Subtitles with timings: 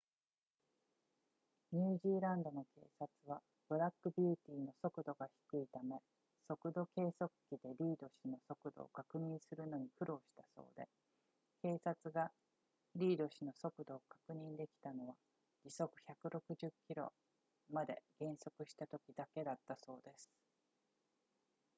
[1.73, 5.95] ニュージーランドの警察はブラックビューティーの速度が低いため
[6.47, 10.87] 速度計測器でリード氏の速度を確認するのに苦労したそうで
[11.61, 12.31] 警察が
[12.95, 15.13] リード氏の速度を確認できたのは
[15.63, 15.93] 時速
[16.25, 17.07] 160 km
[17.71, 20.31] まで減速したときだけだったそうです